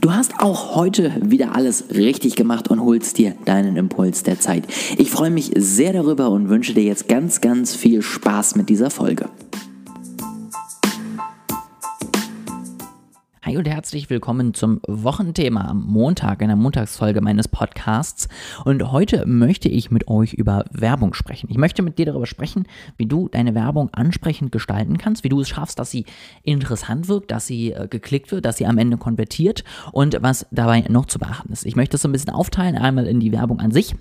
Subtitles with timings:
[0.00, 4.64] Du hast auch heute wieder alles richtig gemacht und holst dir deinen Impuls der Zeit.
[4.96, 8.88] Ich freue mich sehr darüber und wünsche dir jetzt ganz, ganz viel Spaß mit dieser
[8.88, 9.28] Folge.
[13.50, 18.28] Hi und herzlich willkommen zum Wochenthema am Montag, in der Montagsfolge meines Podcasts.
[18.64, 21.48] Und heute möchte ich mit euch über Werbung sprechen.
[21.50, 25.40] Ich möchte mit dir darüber sprechen, wie du deine Werbung ansprechend gestalten kannst, wie du
[25.40, 26.04] es schaffst, dass sie
[26.44, 30.82] interessant wirkt, dass sie äh, geklickt wird, dass sie am Ende konvertiert und was dabei
[30.82, 31.66] noch zu beachten ist.
[31.66, 33.96] Ich möchte das so ein bisschen aufteilen, einmal in die Werbung an sich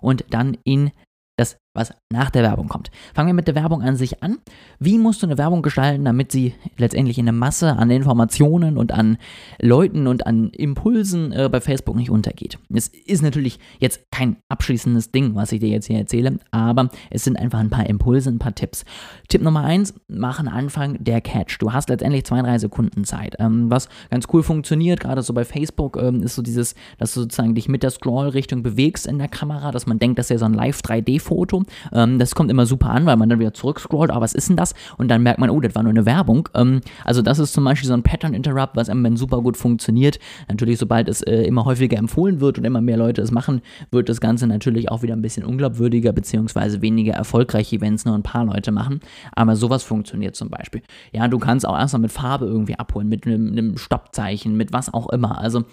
[0.00, 0.92] und dann in
[1.36, 2.90] das was nach der Werbung kommt.
[3.14, 4.38] Fangen wir mit der Werbung an sich an.
[4.78, 8.92] Wie musst du eine Werbung gestalten, damit sie letztendlich in der Masse an Informationen und
[8.92, 9.16] an
[9.58, 12.58] Leuten und an Impulsen äh, bei Facebook nicht untergeht?
[12.68, 17.24] Es ist natürlich jetzt kein abschließendes Ding, was ich dir jetzt hier erzähle, aber es
[17.24, 18.84] sind einfach ein paar Impulse, ein paar Tipps.
[19.28, 21.56] Tipp Nummer eins, mach am Anfang der Catch.
[21.58, 23.36] Du hast letztendlich zwei, drei Sekunden Zeit.
[23.38, 27.20] Ähm, was ganz cool funktioniert, gerade so bei Facebook, ähm, ist so dieses, dass du
[27.20, 30.38] sozusagen dich mit der Scroll-Richtung bewegst in der Kamera, dass man denkt, das ist ja
[30.38, 31.61] so ein Live-3D-Foto
[31.92, 34.56] ähm, das kommt immer super an, weil man dann wieder zurückscrollt, ah, was ist denn
[34.56, 34.74] das?
[34.98, 36.48] Und dann merkt man, oh, das war nur eine Werbung.
[36.54, 40.18] Ähm, also das ist zum Beispiel so ein Pattern Interrupt, was im super gut funktioniert.
[40.48, 44.08] Natürlich, sobald es äh, immer häufiger empfohlen wird und immer mehr Leute es machen, wird
[44.08, 48.22] das Ganze natürlich auch wieder ein bisschen unglaubwürdiger beziehungsweise weniger erfolgreich, wenn es nur ein
[48.22, 49.00] paar Leute machen.
[49.34, 50.82] Aber sowas funktioniert zum Beispiel.
[51.12, 54.92] Ja, du kannst auch erstmal mit Farbe irgendwie abholen, mit einem, einem Stoppzeichen, mit was
[54.92, 55.38] auch immer.
[55.38, 55.64] Also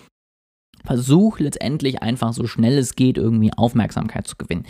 [0.85, 4.63] Versuch letztendlich einfach so schnell es geht irgendwie Aufmerksamkeit zu gewinnen.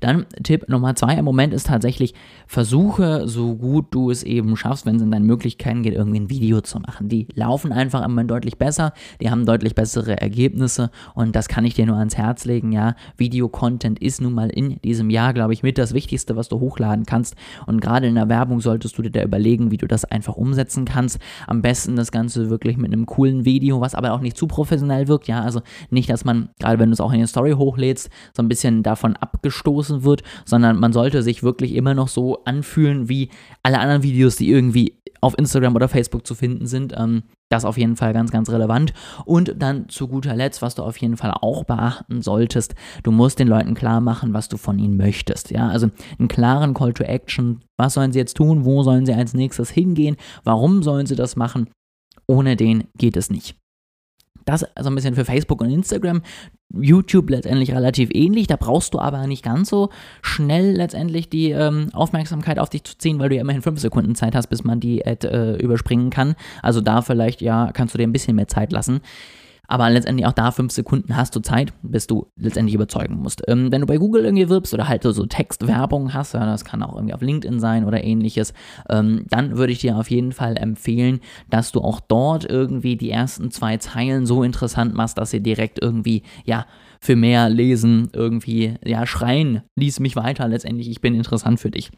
[0.00, 2.14] Dann Tipp Nummer zwei im Moment ist tatsächlich,
[2.46, 6.30] versuche so gut du es eben schaffst, wenn es in deinen Möglichkeiten geht, irgendwie ein
[6.30, 7.08] Video zu machen.
[7.08, 11.64] Die laufen einfach im Moment deutlich besser, die haben deutlich bessere Ergebnisse und das kann
[11.64, 12.72] ich dir nur ans Herz legen.
[12.72, 16.60] Ja, Video-Content ist nun mal in diesem Jahr, glaube ich, mit das Wichtigste, was du
[16.60, 17.34] hochladen kannst.
[17.66, 20.84] Und gerade in der Werbung solltest du dir da überlegen, wie du das einfach umsetzen
[20.84, 21.18] kannst.
[21.46, 25.08] Am besten das Ganze wirklich mit einem coolen Video, was aber auch nicht zu professionell
[25.08, 25.28] wirkt.
[25.28, 25.53] Ja, also
[25.90, 28.82] nicht, dass man, gerade wenn du es auch in die Story hochlädst, so ein bisschen
[28.82, 33.30] davon abgestoßen wird, sondern man sollte sich wirklich immer noch so anfühlen wie
[33.62, 36.94] alle anderen Videos, die irgendwie auf Instagram oder Facebook zu finden sind.
[36.96, 38.92] Ähm, das auf jeden Fall ganz, ganz relevant.
[39.24, 43.38] Und dann zu guter Letzt, was du auf jeden Fall auch beachten solltest, du musst
[43.38, 45.50] den Leuten klar machen, was du von ihnen möchtest.
[45.50, 47.60] Ja, also einen klaren Call to Action.
[47.78, 48.64] Was sollen sie jetzt tun?
[48.64, 50.16] Wo sollen sie als nächstes hingehen?
[50.42, 51.70] Warum sollen sie das machen?
[52.26, 53.56] Ohne den geht es nicht.
[54.44, 56.22] Das also ein bisschen für Facebook und Instagram.
[56.76, 58.46] YouTube letztendlich relativ ähnlich.
[58.46, 59.90] Da brauchst du aber nicht ganz so
[60.22, 64.14] schnell letztendlich die ähm, Aufmerksamkeit auf dich zu ziehen, weil du ja immerhin 5 Sekunden
[64.14, 66.34] Zeit hast, bis man die Ad äh, überspringen kann.
[66.62, 69.00] Also da vielleicht, ja, kannst du dir ein bisschen mehr Zeit lassen.
[69.66, 73.42] Aber letztendlich auch da fünf Sekunden hast du Zeit, bis du letztendlich überzeugen musst.
[73.48, 76.82] Ähm, wenn du bei Google irgendwie wirbst oder halt so Textwerbung hast, ja, das kann
[76.82, 78.52] auch irgendwie auf LinkedIn sein oder ähnliches,
[78.90, 81.20] ähm, dann würde ich dir auf jeden Fall empfehlen,
[81.50, 85.82] dass du auch dort irgendwie die ersten zwei Zeilen so interessant machst, dass sie direkt
[85.82, 86.66] irgendwie, ja,
[87.00, 91.90] für mehr lesen, irgendwie, ja, schreien, lies mich weiter, letztendlich, ich bin interessant für dich.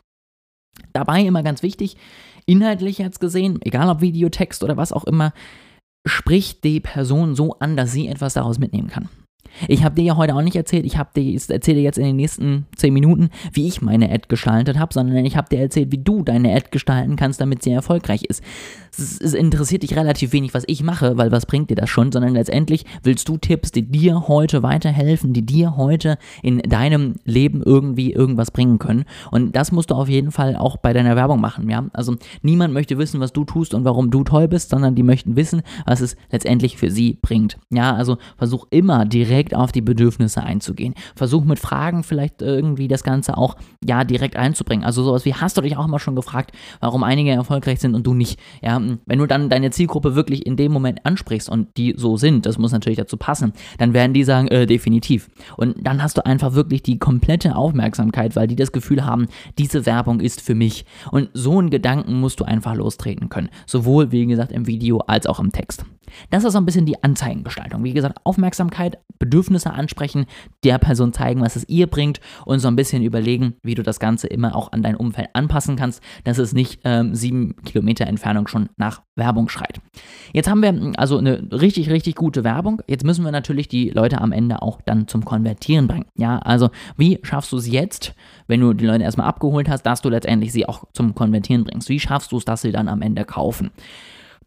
[0.93, 1.97] Dabei immer ganz wichtig,
[2.47, 5.33] inhaltlich jetzt gesehen, egal ob Video, Text oder was auch immer,
[6.07, 9.09] spricht die Person so an, dass sie etwas daraus mitnehmen kann.
[9.69, 12.17] Ich habe dir ja heute auch nicht erzählt, ich habe dir erzähle jetzt in den
[12.17, 15.99] nächsten 10 Minuten, wie ich meine Ad gestaltet habe, sondern ich habe dir erzählt, wie
[15.99, 18.43] du deine Ad gestalten kannst, damit sie erfolgreich ist.
[18.99, 22.13] Es, es, interessiert dich relativ wenig, was ich mache, weil was bringt dir das schon,
[22.13, 27.63] sondern letztendlich willst du Tipps, die dir heute weiterhelfen, die dir heute in deinem Leben
[27.63, 29.05] irgendwie irgendwas bringen können.
[29.31, 31.87] Und das musst du auf jeden Fall auch bei deiner Werbung machen, ja.
[31.93, 35.37] Also niemand möchte wissen, was du tust und warum du toll bist, sondern die möchten
[35.37, 37.59] wissen, was es letztendlich für sie bringt.
[37.71, 40.95] Ja, also versuch immer direkt direkt auf die Bedürfnisse einzugehen.
[41.15, 44.85] Versuch mit Fragen vielleicht irgendwie das Ganze auch ja direkt einzubringen.
[44.85, 48.07] Also sowas wie hast du dich auch immer schon gefragt, warum einige erfolgreich sind und
[48.07, 48.39] du nicht.
[48.63, 52.47] Ja, wenn du dann deine Zielgruppe wirklich in dem Moment ansprichst und die so sind,
[52.47, 55.29] das muss natürlich dazu passen, dann werden die sagen äh, definitiv.
[55.57, 59.27] Und dann hast du einfach wirklich die komplette Aufmerksamkeit, weil die das Gefühl haben,
[59.59, 60.85] diese Werbung ist für mich.
[61.11, 65.27] Und so einen Gedanken musst du einfach lostreten können, sowohl wie gesagt im Video als
[65.27, 65.85] auch im Text.
[66.31, 67.85] Das ist so ein bisschen die Anzeigengestaltung.
[67.85, 70.27] Wie gesagt, Aufmerksamkeit, Bedürfnisse ansprechen,
[70.65, 74.01] der Person zeigen, was es ihr bringt und so ein bisschen überlegen, wie du das
[74.01, 78.47] Ganze immer auch an dein Umfeld anpassen kannst, dass es nicht ähm, sieben Kilometer Entfernung
[78.47, 79.81] schon nach Werbung schreit.
[80.33, 82.83] Jetzt haben wir hm, also eine richtig, richtig gute Werbung.
[82.87, 86.07] Jetzt müssen wir natürlich die Leute am Ende auch dann zum Konvertieren bringen.
[86.17, 88.15] Ja, also wie schaffst du es jetzt,
[88.47, 91.89] wenn du die Leute erstmal abgeholt hast, dass du letztendlich sie auch zum Konvertieren bringst?
[91.89, 93.71] Wie schaffst du es, dass sie dann am Ende kaufen?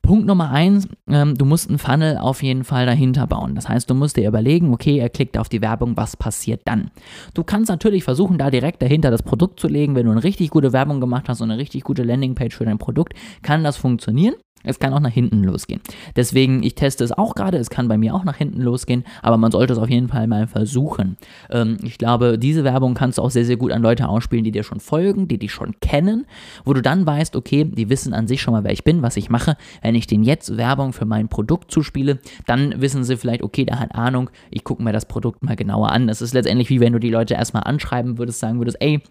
[0.01, 3.55] Punkt Nummer eins, ähm, du musst einen Funnel auf jeden Fall dahinter bauen.
[3.55, 6.89] Das heißt, du musst dir überlegen, okay, er klickt auf die Werbung, was passiert dann?
[7.33, 9.95] Du kannst natürlich versuchen, da direkt dahinter das Produkt zu legen.
[9.95, 12.79] Wenn du eine richtig gute Werbung gemacht hast und eine richtig gute Landingpage für dein
[12.79, 14.35] Produkt, kann das funktionieren.
[14.63, 15.81] Es kann auch nach hinten losgehen.
[16.15, 19.37] Deswegen, ich teste es auch gerade, es kann bei mir auch nach hinten losgehen, aber
[19.37, 21.17] man sollte es auf jeden Fall mal versuchen.
[21.49, 24.51] Ähm, ich glaube, diese Werbung kannst du auch sehr, sehr gut an Leute ausspielen, die
[24.51, 26.25] dir schon folgen, die dich schon kennen,
[26.65, 29.17] wo du dann weißt, okay, die wissen an sich schon mal, wer ich bin, was
[29.17, 29.55] ich mache.
[29.81, 33.79] Wenn ich denen jetzt Werbung für mein Produkt zuspiele, dann wissen sie vielleicht, okay, der
[33.79, 36.07] hat Ahnung, ich gucke mir das Produkt mal genauer an.
[36.07, 39.01] Das ist letztendlich wie wenn du die Leute erstmal anschreiben würdest, sagen würdest, ey,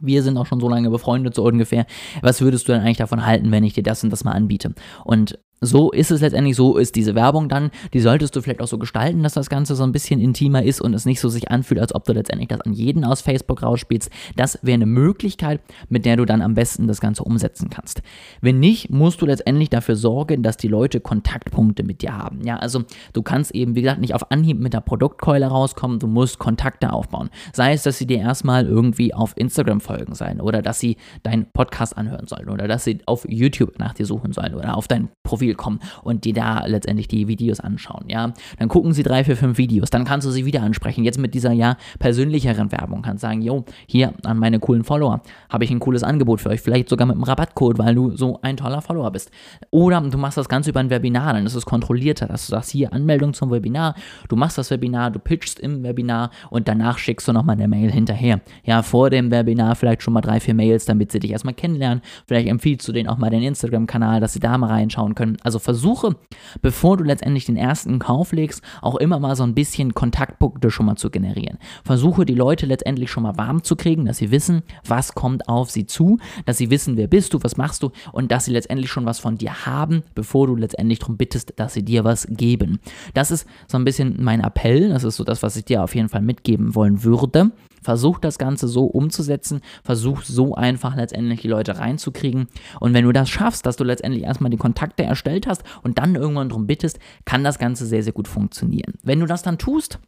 [0.00, 1.86] wir sind auch schon so lange befreundet, so ungefähr.
[2.20, 4.74] Was würdest du denn eigentlich davon halten, wenn ich dir das und das mal anbiete?
[5.04, 7.70] Und so ist es letztendlich, so ist diese Werbung dann.
[7.92, 10.80] Die solltest du vielleicht auch so gestalten, dass das Ganze so ein bisschen intimer ist
[10.80, 13.62] und es nicht so sich anfühlt, als ob du letztendlich das an jeden aus Facebook
[13.62, 14.10] rausspielst.
[14.36, 18.02] Das wäre eine Möglichkeit, mit der du dann am besten das Ganze umsetzen kannst.
[18.40, 22.40] Wenn nicht, musst du letztendlich dafür sorgen, dass die Leute Kontaktpunkte mit dir haben.
[22.44, 26.06] Ja, also du kannst eben, wie gesagt, nicht auf Anhieb mit der Produktkeule rauskommen, du
[26.06, 27.30] musst Kontakte aufbauen.
[27.52, 31.46] Sei es, dass sie dir erstmal irgendwie auf Instagram folgen sollen oder dass sie deinen
[31.52, 35.08] Podcast anhören sollen oder dass sie auf YouTube nach dir suchen sollen oder auf dein
[35.22, 38.32] Profil kommen und die da letztendlich die Videos anschauen, ja.
[38.58, 41.04] Dann gucken sie drei, vier, fünf Videos, dann kannst du sie wieder ansprechen.
[41.04, 45.64] Jetzt mit dieser ja persönlicheren Werbung kannst sagen, yo, hier an meine coolen Follower habe
[45.64, 48.56] ich ein cooles Angebot für euch, vielleicht sogar mit einem Rabattcode, weil du so ein
[48.56, 49.30] toller Follower bist.
[49.70, 52.70] Oder du machst das Ganze über ein Webinar, dann ist es kontrollierter, dass du sagst,
[52.70, 53.94] hier Anmeldung zum Webinar,
[54.28, 57.90] du machst das Webinar, du pitchst im Webinar und danach schickst du nochmal eine Mail
[57.90, 58.40] hinterher.
[58.64, 62.02] Ja, vor dem Webinar vielleicht schon mal drei, vier Mails, damit sie dich erstmal kennenlernen.
[62.26, 65.33] Vielleicht empfiehlst du denen auch mal den Instagram-Kanal, dass sie da mal reinschauen können.
[65.42, 66.16] Also versuche,
[66.62, 70.86] bevor du letztendlich den ersten Kauf legst, auch immer mal so ein bisschen Kontaktpunkte schon
[70.86, 71.58] mal zu generieren.
[71.84, 75.70] Versuche die Leute letztendlich schon mal warm zu kriegen, dass sie wissen, was kommt auf
[75.70, 78.90] sie zu, dass sie wissen, wer bist du, was machst du und dass sie letztendlich
[78.90, 82.78] schon was von dir haben, bevor du letztendlich darum bittest, dass sie dir was geben.
[83.14, 85.94] Das ist so ein bisschen mein Appell, das ist so das, was ich dir auf
[85.94, 87.50] jeden Fall mitgeben wollen würde.
[87.84, 92.48] Versuch das Ganze so umzusetzen, versuch so einfach letztendlich die Leute reinzukriegen.
[92.80, 96.14] Und wenn du das schaffst, dass du letztendlich erstmal die Kontakte erstellt hast und dann
[96.14, 98.94] irgendwann darum bittest, kann das Ganze sehr, sehr gut funktionieren.
[99.02, 99.98] Wenn du das dann tust,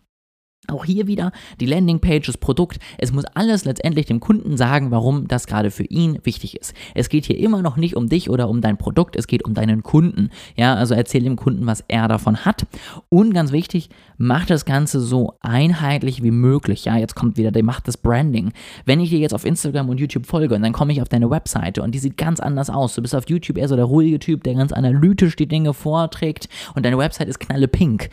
[0.68, 2.78] auch hier wieder die Landingpage, das Produkt.
[2.98, 6.74] Es muss alles letztendlich dem Kunden sagen, warum das gerade für ihn wichtig ist.
[6.94, 9.54] Es geht hier immer noch nicht um dich oder um dein Produkt, es geht um
[9.54, 10.30] deinen Kunden.
[10.56, 12.66] Ja, also erzähl dem Kunden, was er davon hat.
[13.08, 16.84] Und ganz wichtig, mach das Ganze so einheitlich wie möglich.
[16.84, 18.52] Ja, jetzt kommt wieder die Macht des Branding.
[18.84, 21.30] Wenn ich dir jetzt auf Instagram und YouTube folge und dann komme ich auf deine
[21.30, 22.94] Webseite und die sieht ganz anders aus.
[22.94, 26.48] Du bist auf YouTube eher so der ruhige Typ, der ganz analytisch die Dinge vorträgt
[26.74, 28.10] und deine Website ist knalle pink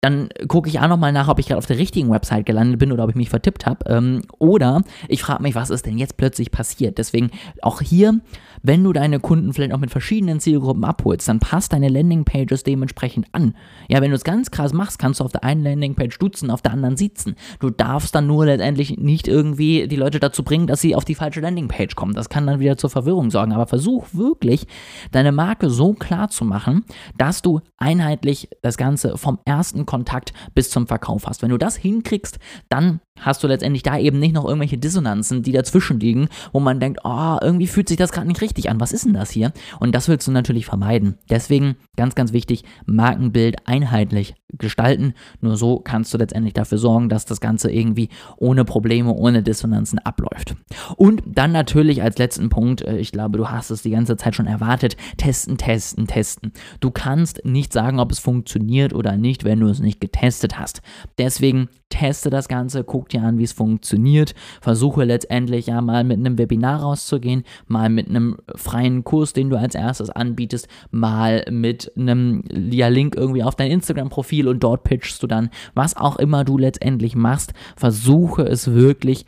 [0.00, 2.92] dann gucke ich auch nochmal nach, ob ich gerade auf der richtigen Website gelandet bin
[2.92, 3.84] oder ob ich mich vertippt habe.
[3.90, 6.98] Ähm, oder ich frage mich, was ist denn jetzt plötzlich passiert?
[6.98, 8.20] Deswegen auch hier,
[8.62, 13.26] wenn du deine Kunden vielleicht auch mit verschiedenen Zielgruppen abholst, dann passt deine Landingpages dementsprechend
[13.32, 13.54] an.
[13.88, 16.62] Ja, wenn du es ganz krass machst, kannst du auf der einen Landingpage duzen, auf
[16.62, 17.34] der anderen sitzen.
[17.58, 21.16] Du darfst dann nur letztendlich nicht irgendwie die Leute dazu bringen, dass sie auf die
[21.16, 22.14] falsche Landingpage kommen.
[22.14, 23.52] Das kann dann wieder zur Verwirrung sorgen.
[23.52, 24.68] Aber versuch wirklich,
[25.10, 26.84] deine Marke so klar zu machen,
[27.16, 31.40] dass du einheitlich das Ganze vom ersten Kontakt bis zum Verkauf hast.
[31.40, 32.38] Wenn du das hinkriegst,
[32.68, 36.78] dann hast du letztendlich da eben nicht noch irgendwelche Dissonanzen, die dazwischen liegen, wo man
[36.78, 38.80] denkt, oh, irgendwie fühlt sich das gerade nicht richtig an.
[38.80, 39.52] Was ist denn das hier?
[39.80, 41.16] Und das willst du natürlich vermeiden.
[41.30, 45.14] Deswegen ganz, ganz wichtig, Markenbild einheitlich gestalten.
[45.40, 49.98] Nur so kannst du letztendlich dafür sorgen, dass das Ganze irgendwie ohne Probleme, ohne Dissonanzen
[49.98, 50.54] abläuft.
[50.96, 54.34] Und dann natürlich als letzten Punkt, äh, ich glaube, du hast es die ganze Zeit
[54.34, 56.52] schon erwartet, testen, testen, testen.
[56.80, 60.82] Du kannst nicht sagen, ob es funktioniert oder nicht, wenn du es nicht getestet hast.
[61.18, 66.18] Deswegen teste das Ganze, guck dir an, wie es funktioniert, versuche letztendlich ja mal mit
[66.18, 71.92] einem Webinar rauszugehen, mal mit einem freien Kurs, den du als erstes anbietest, mal mit
[71.96, 76.44] einem ja, Link irgendwie auf dein Instagram-Profil und dort pitchst du dann, was auch immer
[76.44, 79.24] du letztendlich machst, versuche es wirklich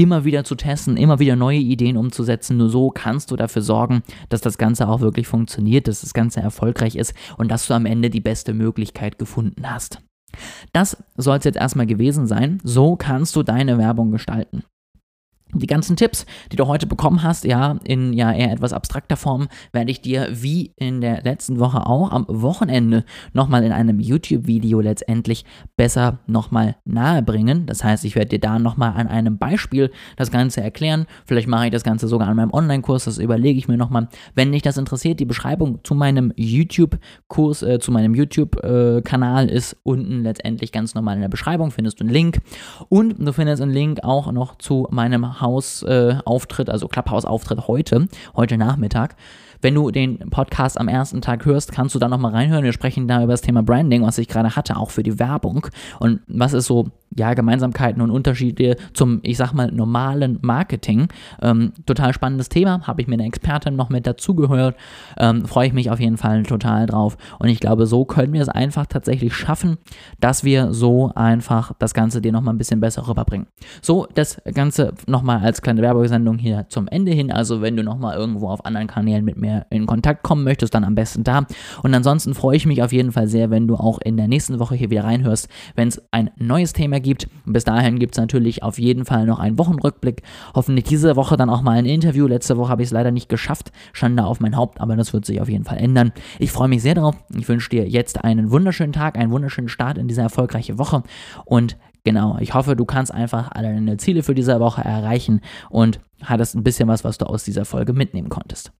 [0.00, 2.56] immer wieder zu testen, immer wieder neue Ideen umzusetzen.
[2.56, 6.40] Nur so kannst du dafür sorgen, dass das Ganze auch wirklich funktioniert, dass das Ganze
[6.40, 10.00] erfolgreich ist und dass du am Ende die beste Möglichkeit gefunden hast.
[10.72, 12.60] Das soll es jetzt erstmal gewesen sein.
[12.64, 14.64] So kannst du deine Werbung gestalten.
[15.54, 19.48] Die ganzen Tipps, die du heute bekommen hast, ja, in ja eher etwas abstrakter Form,
[19.72, 24.80] werde ich dir wie in der letzten Woche auch am Wochenende nochmal in einem YouTube-Video
[24.80, 25.44] letztendlich
[25.76, 27.66] besser nochmal nahebringen.
[27.66, 31.06] Das heißt, ich werde dir da nochmal an einem Beispiel das Ganze erklären.
[31.26, 34.08] Vielleicht mache ich das Ganze sogar an meinem Online-Kurs, das überlege ich mir nochmal.
[34.34, 40.22] Wenn dich das interessiert, die Beschreibung zu meinem YouTube-Kurs, äh, zu meinem YouTube-Kanal ist unten
[40.22, 42.40] letztendlich ganz normal in der Beschreibung, findest du einen Link.
[42.88, 48.58] Und du findest einen Link auch noch zu meinem Clubhouse-Auftritt, äh, also Clubhouse-Auftritt heute, heute
[48.58, 49.16] Nachmittag.
[49.62, 52.64] Wenn du den Podcast am ersten Tag hörst, kannst du da nochmal reinhören.
[52.64, 55.66] Wir sprechen da über das Thema Branding, was ich gerade hatte, auch für die Werbung.
[55.98, 61.08] Und was ist so ja, Gemeinsamkeiten und Unterschiede zum, ich sag mal, normalen Marketing.
[61.42, 64.76] Ähm, total spannendes Thema, habe ich mir eine Expertin noch mit dazugehört.
[65.18, 67.16] Ähm, Freue ich mich auf jeden Fall total drauf.
[67.38, 69.78] Und ich glaube, so können wir es einfach tatsächlich schaffen,
[70.20, 73.48] dass wir so einfach das Ganze dir nochmal ein bisschen besser rüberbringen.
[73.82, 77.32] So, das Ganze nochmal als kleine Werbesendung hier zum Ende hin.
[77.32, 80.84] Also, wenn du nochmal irgendwo auf anderen Kanälen mit mir in Kontakt kommen möchtest, dann
[80.84, 81.46] am besten da.
[81.82, 84.60] Und ansonsten freue ich mich auf jeden Fall sehr, wenn du auch in der nächsten
[84.60, 87.28] Woche hier wieder reinhörst, wenn es ein neues Thema gibt.
[87.46, 90.22] bis dahin gibt es natürlich auf jeden Fall noch einen Wochenrückblick.
[90.54, 92.26] Hoffentlich diese Woche dann auch mal ein Interview.
[92.26, 93.72] Letzte Woche habe ich es leider nicht geschafft.
[93.92, 96.12] Schande auf mein Haupt, aber das wird sich auf jeden Fall ändern.
[96.38, 97.16] Ich freue mich sehr darauf.
[97.36, 101.02] Ich wünsche dir jetzt einen wunderschönen Tag, einen wunderschönen Start in diese erfolgreiche Woche
[101.44, 106.00] und Genau, ich hoffe, du kannst einfach alle deine Ziele für diese Woche erreichen und
[106.22, 108.72] hattest ein bisschen was, was du aus dieser Folge mitnehmen konntest.